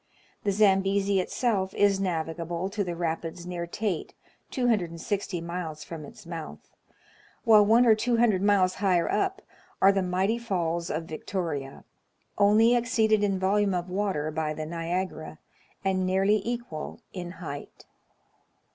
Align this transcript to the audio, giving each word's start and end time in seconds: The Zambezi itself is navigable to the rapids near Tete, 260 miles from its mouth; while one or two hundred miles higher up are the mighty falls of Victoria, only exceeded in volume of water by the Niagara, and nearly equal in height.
The 0.43 0.51
Zambezi 0.51 1.19
itself 1.19 1.75
is 1.75 1.99
navigable 1.99 2.71
to 2.71 2.83
the 2.83 2.95
rapids 2.95 3.45
near 3.45 3.67
Tete, 3.67 4.15
260 4.49 5.41
miles 5.41 5.83
from 5.83 6.05
its 6.05 6.25
mouth; 6.25 6.71
while 7.43 7.63
one 7.63 7.85
or 7.85 7.93
two 7.93 8.17
hundred 8.17 8.41
miles 8.41 8.73
higher 8.81 9.07
up 9.07 9.43
are 9.79 9.91
the 9.91 10.01
mighty 10.01 10.39
falls 10.39 10.89
of 10.89 11.03
Victoria, 11.03 11.83
only 12.39 12.75
exceeded 12.75 13.23
in 13.23 13.37
volume 13.37 13.75
of 13.75 13.91
water 13.91 14.31
by 14.31 14.55
the 14.55 14.65
Niagara, 14.65 15.37
and 15.85 16.03
nearly 16.03 16.41
equal 16.43 17.01
in 17.13 17.33
height. 17.33 17.85